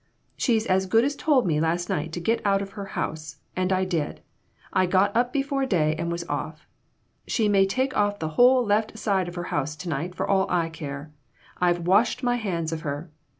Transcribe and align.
i" 0.03 0.07
She 0.35 0.67
as 0.67 0.87
good 0.87 1.05
as 1.05 1.15
told 1.15 1.45
me 1.45 1.59
last 1.61 1.87
night 1.87 2.11
to 2.13 2.19
get 2.19 2.41
out 2.43 2.63
of 2.63 2.71
her 2.71 2.85
house, 2.97 3.37
and 3.55 3.71
I 3.71 3.85
did; 3.85 4.21
I 4.73 4.87
got 4.87 5.15
up 5.15 5.31
before 5.31 5.63
day 5.67 5.93
and 5.95 6.11
was 6.11 6.27
off. 6.27 6.67
She 7.27 7.47
may 7.47 7.67
take 7.67 7.95
off 7.95 8.17
the 8.17 8.29
whole 8.29 8.65
left 8.65 8.97
side 8.97 9.27
of 9.27 9.35
her 9.35 9.43
house 9.53 9.75
to 9.75 9.89
night 9.89 10.15
for 10.15 10.27
all 10.27 10.49
I 10.49 10.69
care. 10.69 11.11
I've 11.59 11.85
washed 11.85 12.23
my 12.23 12.37
hands 12.37 12.71
of 12.71 12.81
her. 12.81 13.11